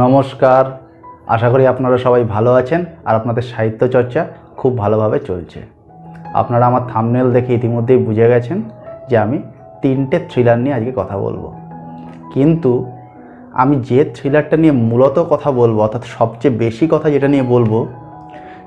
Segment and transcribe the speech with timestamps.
[0.00, 0.64] নমস্কার।
[1.26, 4.26] আশা করি আপনারা সবাই ভালো আছেন আর আপনাদের সাহিত্য চর্চা
[4.56, 5.60] খুব ভালোভাবে চলছে।
[6.34, 8.62] আপনারা আমার থামনেল দেখে ইতিমধ্যেই বুঝে গেছেন
[9.08, 9.38] যে আমি
[9.82, 11.44] তিনটে থ্রিলার নিয়ে আজকে কথা বলব।
[12.34, 12.72] কিন্তু
[13.52, 17.86] আমি যে থ্রিলারটা নিয়ে মূলত কথা বলব, অর্থাৎ সবচেয়ে বেশি কথা যেটা নিয়ে বলব,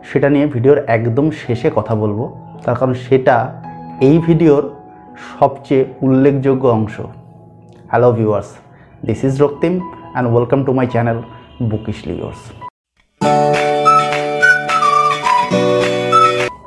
[0.09, 2.19] সেটা নিয়ে ভিডিওর একদম শেষে কথা বলব।
[2.63, 3.35] তার কারণ সেটা
[4.01, 4.63] এই ভিডিওর
[5.39, 7.01] সবচেয়ে উল্লেখযোগ্য অংশ।
[7.89, 8.49] Hello viewers
[9.05, 9.73] this is Raktim.
[10.15, 11.17] And welcome to my channel
[11.71, 12.41] bookishly yours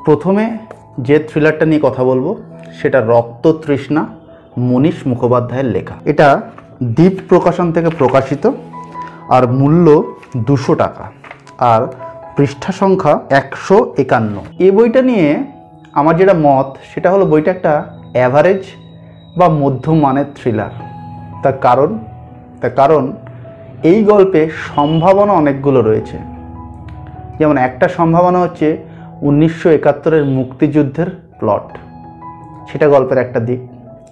[0.07, 0.45] প্রথমে
[1.07, 2.27] যে থ্রিলারটা নিয়ে কথা বলব,
[2.79, 4.03] সেটা রক্ত তৃষ্ণা,
[4.69, 6.29] মনীষ মুখোপাধ্যায়ের লেখা। এটা
[6.97, 8.45] দ্বীপ প্রকাশন থেকে প্রকাশিত,
[9.37, 9.87] আর মূল্য
[10.49, 11.05] দুশো টাকা,
[11.73, 11.81] আর
[12.37, 15.29] পৃষ্ঠা সংখ্যা একশো একান্ন। এই বইটা নিয়ে
[15.99, 17.73] আমার যেটা মত, সেটা হলো বইটা একটা
[18.17, 18.63] অ্যাভারেজ
[19.39, 20.73] বা মধ্যম মানের থ্রিলার
[21.43, 21.91] তার কারণ
[22.61, 23.03] তার কারণ
[23.83, 26.19] এই গল্পে সম্ভাবনা অনেকগুলো রয়েছে।
[27.39, 28.79] যেমন একটা সম্ভাবনা হচ্ছে
[29.21, 31.07] উনিশশো একাত্তরের মুক্তিযুদ্ধের
[31.39, 31.79] প্লট
[32.73, 33.61] সেটা গল্পের একটা দিক।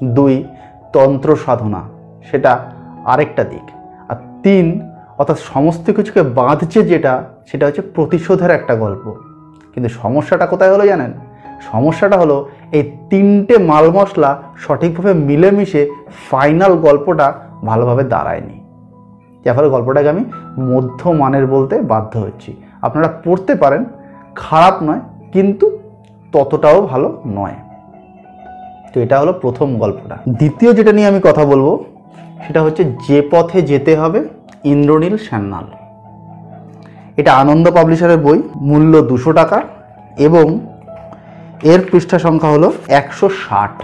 [0.05, 0.45] দুই,
[0.93, 1.83] তন্ত্র সাধনা।
[2.31, 2.71] সেটা
[3.05, 3.71] আরেকটা দিক।
[4.09, 9.15] আর তিন, অর্থাৎ সমস্ত কিছুকে বাঁধছে যেটা, সেটা হচ্ছে প্রতিশোধের একটা গল্প।
[9.75, 11.13] কিন্তু সমস্যাটা কোথায় হলো জানেন?
[11.73, 15.91] সমস্যাটা হলো এই তিনটে মাল মশলা সঠিকভাবে মিলেমিশে
[16.31, 17.33] ফাইনাল গল্পটা
[17.65, 18.56] ভালোভাবে দাঁড়ায়নি।
[19.47, 20.23] যার ফলে গল্পটাকে আমি
[20.73, 22.51] মধ্যমানের বলতে বাধ্য হচ্ছি।
[22.83, 23.85] আপনারা পড়তে পারেন,
[24.35, 25.01] খারাপ নয়,
[25.33, 25.79] কিন্তু
[26.33, 27.57] ততটাও ভালো নয়।
[28.93, 31.85] তো এটা হলো প্রথম গল্পটা। দ্বিতীয় যেটা নিয়ে আমি কথা বলব,
[32.47, 34.29] সেটা হচ্ছে যে পথে যেতে হবে
[34.65, 35.67] ইন্দ্রনীল সান্যাল
[37.17, 39.63] এটা আনন্দ পাবলিশারের বই, মূল্য দুশো টাকা
[40.19, 40.47] এবং
[41.63, 43.83] এর পৃষ্ঠা সংখ্যা হলো একশো ষাট।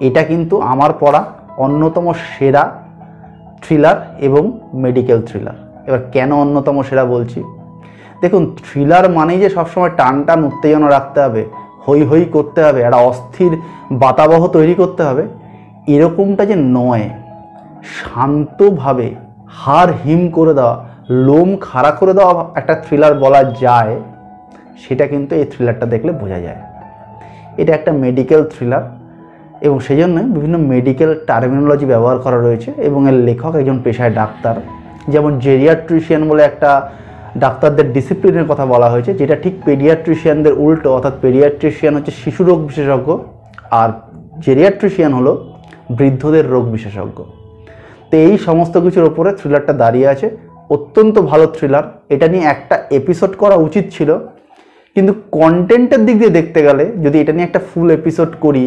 [0.00, 1.24] এটা কিন্তু আমার পড়া
[1.56, 2.83] অন্যতম সেরা
[3.64, 3.96] থ্রিলার
[4.28, 4.42] এবং
[4.84, 5.56] মেডিকেল থ্রিলার
[5.88, 7.40] এবার কেন অন্যতম সেরা বলছি।
[8.22, 11.42] দেখুন থ্রিলার মানেই যে সবসময় টান টান উত্তেজনা রাখতে হবে
[11.84, 13.52] হই হই করতে হবে, একটা অস্থির
[14.02, 15.24] বাতাবহ তৈরি করতে হবে,
[15.94, 17.06] এরকমটা যে নয়,
[17.98, 19.08] শান্তভাবে
[19.60, 20.76] হার হিম করে দেওয়া,
[21.26, 23.94] লোম খাড়া করে দেওয়া একটা থ্রিলার বলা যায়,
[24.82, 26.60] সেটা কিন্তু এই থ্রিলারটা দেখলে বোঝা যায়।
[27.60, 28.84] এটা একটা মেডিকেল থ্রিলার
[29.66, 34.54] এবং সেই জন্য বিভিন্ন মেডিকেল টার্মিনোলজি ব্যবহার করা রয়েছে এবং এর লেখক একজন পেশায় ডাক্তার।
[35.12, 36.70] যেমন জেরিয়াট্রিশিয়ান বলে একটা
[37.44, 43.08] ডাক্তারদের ডিসিপ্লিনের কথা বলা হয়েছে, যেটা ঠিক পেডিয়াট্রিশিয়ানদের উল্টো, অর্থাৎ পেডিয়াট্রিশিয়ান হচ্ছে শিশু রোগ বিশেষজ্ঞ
[43.80, 43.90] আর
[44.46, 45.32] জেরিয়াট্রিশিয়ান হলো
[45.98, 47.18] বৃদ্ধদের রোগ বিশেষজ্ঞ।
[48.10, 50.26] তো এই সমস্ত কিছুর ওপরে থ্রিলারটা দাঁড়িয়ে আছে।
[50.70, 54.10] অত্যন্ত ভালো থ্রিলার এটা নিয়ে একটা এপিসোড করা উচিত ছিল।
[54.94, 58.64] কিন্তু কন্টেন্টের দিক দিয়ে দেখতে গেলে, যদি এটা নিয়ে একটা ফুল এপিসোড করি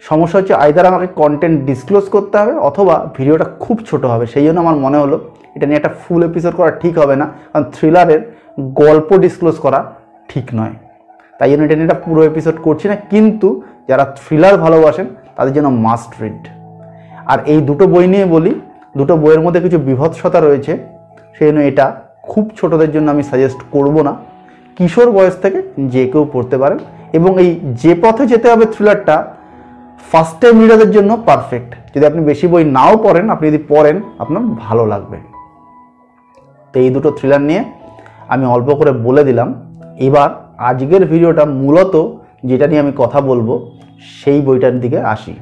[0.00, 4.60] সমস্যা হচ্ছে আইদার আমাকে কন্টেন্ট ডিসক্লোজ করতে হবে অথবা ভিডিওটা খুব ছোট হবে। সেই জন্য
[4.60, 9.18] আমার মনে হলো এটা নিয়ে একটা ফুল এপিসোড করা ঠিক হবে না। কারণ থ্রিলারের গল্প
[9.18, 9.94] ডিসক্লোজ করা
[10.28, 10.72] ঠিক নয়।
[11.38, 15.06] তাই জন্য এটা নিয়ে একটা পুরো এপিসোড করছি না। কিন্তু যারা থ্রিলার ভালোবাসেন,
[15.36, 16.48] তাদের জন্য মাস্ট রিড
[17.26, 18.60] আর এই দুটো বই নিয়ে বলি,
[18.96, 20.78] দুটো বইয়ের মধ্যে কিছু বিভৎসতা রয়েছে।
[21.38, 24.16] সেই জন্য এটা খুব ছোটদের জন্য আমি সাজেস্ট করব না।
[24.76, 26.78] কিশোর বয়স থেকে যে কেউ পড়তে পারেন
[27.12, 29.33] এবং এই যে পথে যেতে হবে থ্রিলারটা
[30.10, 34.42] ফার্স্ট টাইম রিডারদের জন্য পারফেক্ট যদি আপনি বেশি বই নাও পড়েন, আপনি যদি পড়েন, আপনার
[34.64, 35.18] ভালো লাগবে।
[36.74, 37.62] তো এই দুটো থ্রিলার নিয়ে
[38.32, 39.48] আমি অল্প করে বলে দিলাম।
[40.06, 40.28] এবার
[40.70, 41.94] আজকের ভিডিওটা মূলত
[42.48, 43.48] যেটা নিয়ে আমি কথা বলব,
[44.18, 45.34] সেই বইটার দিকে আসি।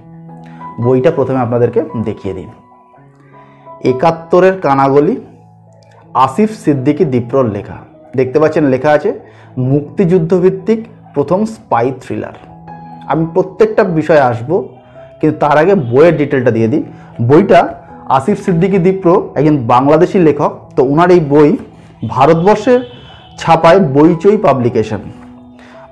[0.85, 2.51] বইটা প্রথমে আপনাদেরকে দেখিয়ে দিন
[3.91, 5.15] একাত্তরের কানাগলি,
[6.25, 7.79] আসিফ সিদ্দিকী দীপ্রর লেখা।
[8.19, 9.11] দেখতে পাচ্ছেন লেখা আছে,
[9.73, 10.81] মুক্তিযুদ্ধভিত্তিক
[11.15, 12.37] প্রথম স্পাই থ্রিলার
[13.11, 14.51] আমি প্রত্যেকটা বিষয়ে আসব,
[15.19, 16.83] কিন্তু তার আগে বইয়ের ডিটেলটা দিয়ে দিই।
[17.31, 17.61] বইটা
[18.17, 19.09] আসিফ সিদ্দিকি দীপ্র,
[19.39, 21.51] একজন বাংলাদেশি লেখক, তো ওনার এই বই
[22.15, 22.81] ভারতবর্ষের
[23.41, 25.01] ছাপায় বইচই পাবলিকেশন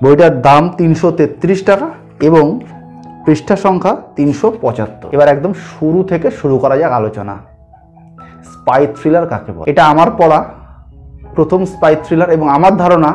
[0.03, 1.87] বইটার দাম তিনশো তেত্রিশ টাকা
[2.27, 2.45] এবং
[3.25, 7.35] পৃষ্ঠা সংখ্যা তিনশো পঁচাত্তর। এবার একদম শুরু থেকে শুরু করা যাক আলোচনা।
[8.51, 9.67] স্পাই থ্রিলার কাকে বলে?
[9.71, 10.39] এটা আমার পড়া,
[11.35, 13.11] প্রথম স্পাই থ্রিলার এবং আমার ধারণা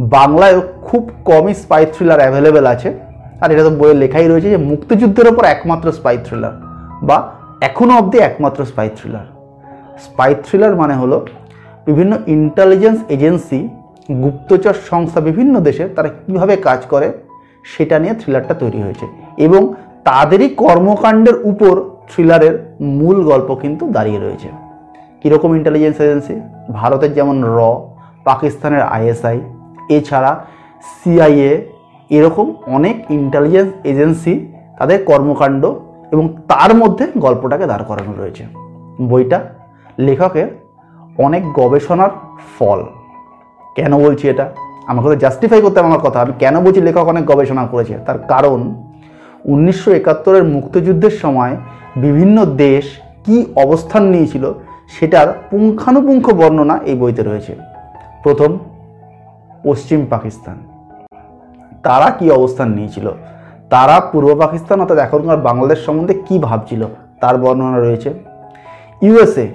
[0.00, 2.94] বাংলায় খুব কমই স্পাই থ্রিলার অ্যাভেলেবেল আছে।
[3.40, 6.52] আর এটা তো বইয়ে লেখাই রয়েছে যে মুক্তিযুদ্ধের ওপর একমাত্র স্পাই থ্রিলার
[7.02, 9.24] বা এখনও অবধি একমাত্র স্পাই থ্রিলার
[9.98, 11.26] স্পাই থ্রিলার মানে হলো
[11.86, 13.68] বিভিন্ন ইন্টেলিজেন্স এজেন্সি
[14.22, 17.12] গুপ্তচর সংস্থা বিভিন্ন দেশে তারা কীভাবে কাজ করে
[17.76, 19.06] সেটা নিয়ে থ্রিলারটা তৈরি হয়েছে।
[19.36, 19.74] এবং
[20.04, 24.48] তাদেরই কর্মকাণ্ডের উপর থ্রিলারের মূল গল্প কিন্তু দাঁড়িয়ে রয়েছে।
[25.22, 26.40] কীরকম ইন্টেলিজেন্স এজেন্সি
[26.72, 27.80] ভারতের যেমন র,
[28.24, 29.40] পাকিস্তানের আইএসআই
[29.88, 30.44] এছাড়া
[30.82, 31.62] সিআইএ
[32.10, 35.66] এরকম অনেক ইন্টেলিজেন্স এজেন্সি তাদের কর্মকাণ্ড
[36.12, 38.46] এবং তার মধ্যে গল্পটাকে দাঁড় করানো রয়েছে।
[39.08, 39.40] বইটা
[39.98, 40.46] লেখকের
[41.18, 42.10] অনেক গবেষণার
[42.58, 42.84] ফল।
[43.76, 44.52] কেন বলছি এটা?
[44.86, 47.98] আমাকে তো জাস্টিফাই করতে আমার কথা। আমি কেন বলছি লেখক অনেক গবেষণা করেছে?
[48.06, 48.74] তার কারণ
[49.44, 51.56] উনিশশো একাত্তরের মুক্তিযুদ্ধের সময়
[51.96, 52.84] বিভিন্ন দেশ
[53.24, 54.52] কি অবস্থান নিয়েছিল
[54.88, 57.56] সেটার পুঙ্খানুপুঙ্খ বর্ণনা এই বইতে রয়েছে।
[58.22, 58.58] প্রথম
[59.64, 60.56] পশ্চিম পাকিস্তান।
[61.82, 63.10] তারা কি অবস্থান নিয়েছিল?
[63.70, 66.86] তারা পূর্ব পাকিস্তান, অর্থাৎ এখনকার বাংলাদেশ সম্বন্ধে কি ভাবছিল?
[67.20, 68.14] তার বর্ণনা রয়েছে।
[69.02, 69.46] ইউএসএ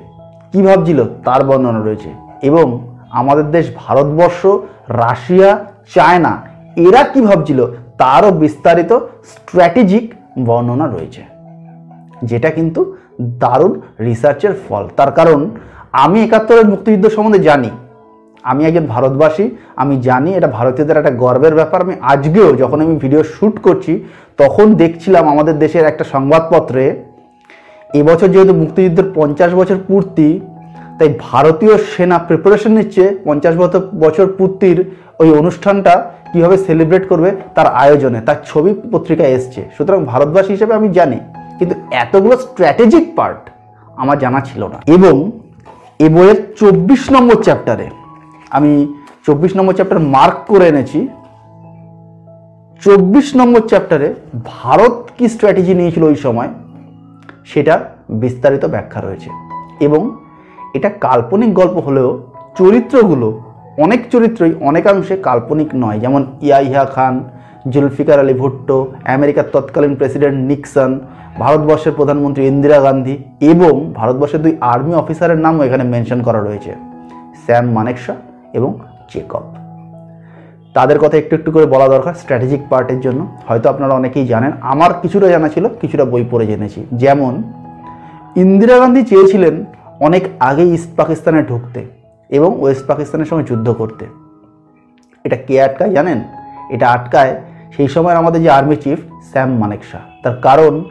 [0.51, 1.03] কি ভাবছিল?
[1.25, 2.09] তার বর্ণনা রয়েছে।
[2.41, 4.45] এবং আমাদের দেশ, ভারতবর্ষ,
[4.89, 5.65] রাশিয়া,
[5.95, 6.41] চায়না,
[6.75, 7.65] এরা কি ভাবছিল?
[7.97, 10.13] তারও বিস্তারিত স্ট্র্যাটেজিক
[10.45, 11.23] বর্ণনা রয়েছে।
[12.23, 15.49] যেটা কিন্তু দারুণ রিসার্চের ফল। তার কারণ,
[15.91, 17.69] আমি একাত্তরের মুক্তিযুদ্ধ সম্বন্ধে জানি।
[18.51, 19.45] আমি একজন ভারতবাসী,
[19.81, 23.93] আমি জানি এটা ভারতীয়দের একটা গর্বের ব্যাপার। আমি আজকেও যখন আমি ভিডিও শ্যুট করছি,
[24.41, 26.83] তখন দেখছিলাম আমাদের দেশের একটা সংবাদপত্রে,
[27.99, 30.27] এবছর যেহেতু মুক্তিযুদ্ধের পঞ্চাশ বছর পূর্তি,
[30.97, 34.77] তাই ভারতীয় সেনা প্রিপারেশন নিচ্ছে, পঞ্চাশ বছর বছর পূর্তির
[35.21, 35.93] ওই অনুষ্ঠানটা
[36.31, 41.19] কীভাবে সেলিব্রেট করবে, তার আয়োজনে, তার ছবি পত্রিকায় এসছে। সুতরাং ভারতবাসী হিসেবে আমি জানি,
[41.59, 43.41] কিন্তু এতগুলো স্ট্র্যাটেজিক পার্ট
[44.01, 45.15] আমার জানা ছিল না। এবং
[46.05, 47.87] এ বইয়ের চব্বিশ নম্বর চ্যাপ্টারে
[48.49, 48.93] আমি
[49.25, 51.07] চব্বিশ নম্বর চ্যাপ্টার মার্ক করে এনেছি।
[52.81, 54.13] চব্বিশ নম্বর চ্যাপ্টারে
[54.45, 56.47] ভারত কি স্ট্র্যাটেজি নিয়েছিল ওই সময়?
[57.45, 57.79] সেটা
[58.09, 59.29] বিস্তারিত ব্যাখ্যা রয়েছে।
[59.79, 60.17] এবং
[60.73, 63.41] এটা কাল্পনিক গল্প হলেও চরিত্রগুলো
[63.77, 67.23] অনেক চরিত্রই অনেকাংশে কাল্পনিক নয়। যেমন ইয়াহিয়া খান,
[67.69, 70.99] জুলফিকার আলী ভুট্টো, আমেরিকার তৎকালীন প্রেসিডেন্ট নিক্সন,
[71.39, 76.75] ভারতবর্ষের প্রধানমন্ত্রী ইন্দিরা গান্ধী এবং ভারতবর্ষের দুই আর্মি অফিসারের নামও এখানে মেনশন করা রয়েছে।
[77.45, 78.15] স্যাম মানেকশা
[78.53, 78.79] এবং
[79.09, 79.43] চেকপ
[80.73, 84.93] তাদের কথা একটু একটু করে বলা দরকার স্ট্র্যাটেজিক পার্টের জন্য। হয়তো আপনারা অনেকেই জানেন, আমার
[85.01, 87.43] কিছুটা জানা ছিল, কিছুটা বই পড়ে জেনেছি। যেমন,
[88.35, 89.65] ইন্দিরা গান্ধী চেয়েছিলেন
[89.99, 91.85] অনেক আগে ইস্ট পাকিস্তানে ঢুকতে
[92.29, 94.05] এবং ওয়েস্ট পাকিস্তানের সঙ্গে যুদ্ধ করতে।
[95.23, 96.21] এটা কে আটকায় জানেন?
[96.69, 97.41] এটা আটকায়
[97.77, 98.99] সেই সময় আমাদের যে আর্মি চিফ
[99.31, 100.83] স্যাম মানেকশা তার কারণ,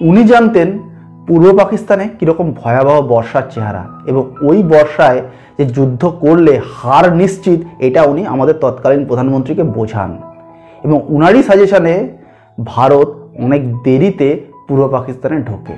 [0.00, 0.95] উনি জানতেন
[1.26, 5.22] পূর্ব পাকিস্তানে কীরকম ভয়াবহ বর্ষার চেহারা এবং ওই বর্ষায়
[5.58, 10.18] যে যুদ্ধ করলে হার নিশ্চিত, এটা উনি আমাদের তৎকালীন প্রধানমন্ত্রীকে বোঝান।
[10.84, 12.08] এবং উনারই সাজেশনে
[12.64, 15.72] ভারত অনেক দেরিতে পূর্ব পাকিস্তানে ঢোকে।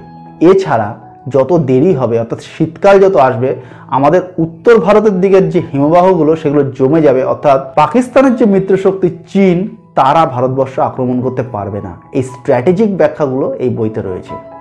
[0.46, 0.94] এছাড়া
[1.28, 3.56] যত দেরি হবে, অর্থাৎ শীতকাল যত আসবে,
[3.86, 10.26] আমাদের উত্তর ভারতের দিকের যে হিমবাহগুলো, সেগুলো জমে যাবে। অর্থাৎ পাকিস্তানের যে মিত্রশক্তি চীন, তারা
[10.26, 14.57] ভারতবর্ষ আক্রমণ করতে পারবে না। এই স্ট্র্যাটেজিক ব্যাখ্যাগুলো এই বইতে রয়েছে।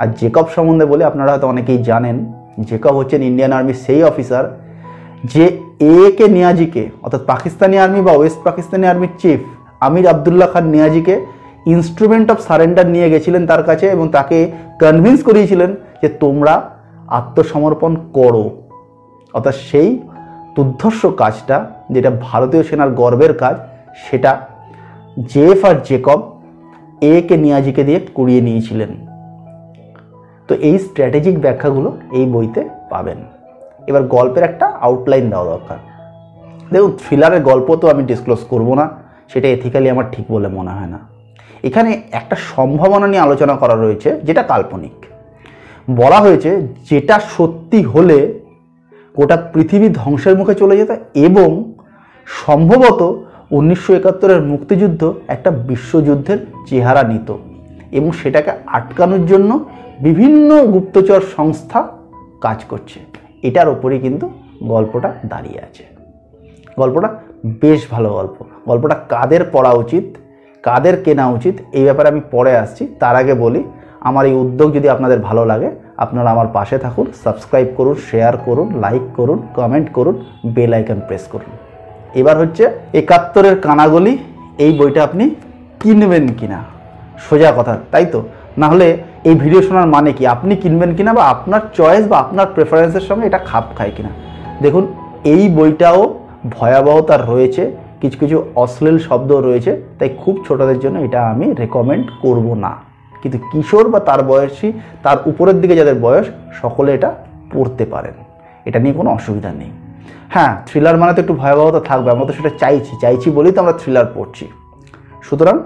[0.00, 2.16] আর জেকব সম্বন্ধে বলে আপনারা হয়তো অনেকেই জানেন,
[2.68, 4.44] জেকব হচ্ছেন ইন্ডিয়ান আর্মির সেই অফিসার
[5.32, 5.44] যে
[5.94, 9.40] এ কে নিয়াজিকে অর্থাৎ পাকিস্তানি আর্মি বা ওয়েস্ট পাকিস্তানি আর্মির চিফ
[9.80, 11.14] আমির আবদুল্লাহ খান নিয়াজিকে
[11.74, 14.38] ইনস্ট্রুমেন্ট অফ সারেন্ডার নিয়ে গেছিলেন তার কাছে এবং তাকে
[14.80, 15.70] কনভিন্স করিয়েছিলেন
[16.02, 16.54] যে তোমরা
[17.18, 18.44] আত্মসমর্পণ করো।
[19.34, 19.90] অর্থাৎ সেই
[20.56, 21.56] দুর্ধর্ষ কাজটা,
[21.90, 23.56] যেটা ভারতীয় সেনার গর্বের কাজ,
[24.04, 24.30] সেটা
[25.32, 26.20] জেফ আর জেকব
[27.12, 29.11] এ কে নিয়াজিকে দিয়ে করিয়ে নিয়েছিলেন।
[30.48, 33.18] তো এই স্ট্র্যাটেজিক ব্যাখ্যাগুলো এই বইতে পাবেন।
[33.88, 35.78] এবার গল্পের একটা আউটলাইন দেওয়া দরকার।
[36.72, 38.84] দেখুন থ্রিলারের গল্প তো আমি ডিসক্লোজ করব না,
[39.32, 40.98] সেটা এথিক্যালি আমার ঠিক বলে মনে হয় না।
[41.64, 44.96] এখানে একটা সম্ভাবনা নিয়ে আলোচনা করা রয়েছে, যেটা কাল্পনিক।
[45.96, 46.50] বলা হয়েছে,
[46.90, 48.18] যেটা সত্যি হলে
[49.16, 50.90] গোটা পৃথিবী ধ্বংসের মুখে চলে যেত
[51.28, 51.50] এবং
[52.26, 53.00] সম্ভবত
[53.50, 56.38] উনিশশো একাত্তরের মুক্তিযুদ্ধ একটা বিশ্বযুদ্ধের
[56.68, 57.28] চেহারা নিত
[57.92, 59.50] এবং সেটাকে আটকানোর জন্য
[60.00, 61.88] বিভিন্ন গুপ্তচর সংস্থা
[62.40, 63.00] কাজ করছে।
[63.42, 64.30] এটার ওপরেই কিন্তু
[64.62, 65.84] গল্পটা দাঁড়িয়ে আছে।
[66.78, 67.08] গল্পটা
[67.46, 70.04] বেশ ভালো গল্প। গল্পটা কাদের পড়া উচিত,
[70.62, 73.64] কাদের কেনা উচিত, এই ব্যাপারে আমি পরে আসছি। তার আগে বলি,
[74.00, 78.78] আমার এই উদ্যোগ যদি আপনাদের ভালো লাগে, আপনারা আমার পাশে থাকুন সাবস্ক্রাইব করুন শেয়ার করুন
[78.80, 81.56] লাইক করুন কমেন্ট করুন বেল আইকন প্রেস করুন।
[82.14, 84.18] এবার হচ্ছে একাত্তরের কানাগলি,
[84.58, 85.34] এই বইটা আপনি
[85.80, 86.62] কিনবেন কিনা?
[87.30, 88.22] সোজা কথা, তাই তো?
[88.58, 90.26] না হলে এই ভিডিও শোনার মানে কি?
[90.26, 94.08] আপনি কিনবেন কিনা বা আপনার চয়েস বা আপনার প্রেফারেন্সের সঙ্গে এটা খাপ খায় কিনা?
[94.62, 94.86] দেখুন,
[95.24, 96.18] এই বইটাও
[96.50, 102.54] ভয়াবহতার রয়েছে, কিছু কিছু অশ্লীল শব্দ রয়েছে, তাই খুব ছোটদের জন্য এটা আমি রেকমেন্ড করব
[102.54, 102.76] না।
[103.22, 106.26] কিন্তু কিশোর বা তার বয়সী, তার উপরের দিকে যাদের বয়স,
[106.62, 107.14] সকলে এটা
[107.52, 108.24] পড়তে পারেন।
[108.64, 109.70] এটা নিয়ে কোনো অসুবিধা নেই।
[110.28, 113.72] হ্যাঁ থ্রিলার মানে তো একটু ভয়াবহতা থাকবে, আমরা তো সেটা চাইছি চাইছি বলেই তো আমরা
[113.72, 114.48] থ্রিলার পড়ছি।
[115.22, 115.58] সুতরাং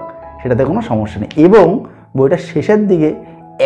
[0.42, 1.84] সেটাতে কোনো সমস্যা নেই। এবং
[2.16, 3.10] বইটার শেষের দিকে,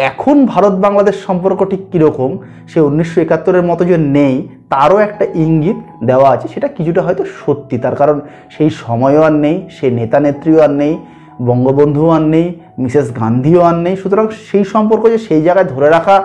[0.08, 2.30] এখন ভারত বাংলাদেশ সম্পর্ক ঠিক কীরকম,
[2.70, 4.34] সে উনিশশো একাত্তরের মতো যে নেই,
[4.72, 5.78] তারও একটা ইঙ্গিত
[6.08, 8.16] দেওয়া আছে, সেটা কিছুটা হয়তো সত্যি। তার কারণ
[8.54, 10.94] সেই সময়ও আর নেই, সে নেতা নেত্রীও আর নেই,
[11.48, 12.46] বঙ্গবন্ধুও আর নেই,
[12.82, 16.16] মিসেস গান্ধীও আর নেই। সুতরাং সেই সম্পর্ক যে সেই জায়গায় ধরে রাখা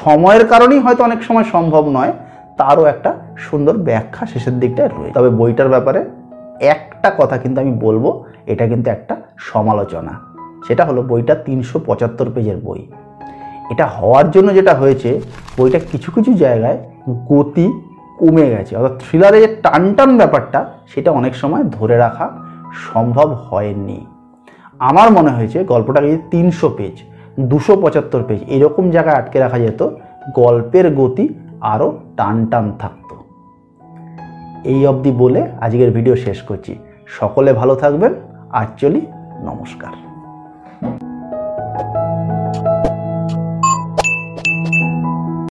[0.00, 2.12] সময়ের কারণেই হয়তো অনেক সময় সম্ভব নয়,
[2.60, 3.10] তারও একটা
[3.46, 6.00] সুন্দর ব্যাখ্যা শেষের দিকটায় রয়েছে। তবে বইটার ব্যাপারে
[6.74, 8.04] একটা কথা কিন্তু আমি বলব,
[8.52, 9.14] এটা কিন্তু একটা
[9.50, 10.12] সমালোচনা।
[10.68, 12.86] সেটা হলো বইটা তিনশো পঁচাত্তর পেজের বই।
[13.70, 15.20] এটা হওয়ার জন্য যেটা হয়েছে,
[15.58, 16.78] বইটা কিছু কিছু জায়গায়
[17.28, 17.72] গতি
[18.18, 22.30] কমে গেছে। অর্থাৎ থ্রিলারের যে টান টান ব্যাপারটা, সেটা অনেক সময় ধরে রাখা
[22.92, 24.06] সম্ভব হয়নি।
[24.78, 27.02] আমার মনে হয়েছে গল্পটাকে যদি তিনশো পেজ,
[27.40, 29.88] দুশো পঁচাত্তর পেজ এরকম জায়গায় আটকে রাখা যেত,
[30.34, 31.28] গল্পের গতি
[31.60, 33.16] আরও টান টান থাকতো।
[34.64, 36.76] এই অবধি বলে আজকের ভিডিও শেষ করছি।
[37.06, 38.14] সকলে ভালো থাকবেন।
[38.50, 39.06] আর চলি
[39.44, 40.09] নমস্কার।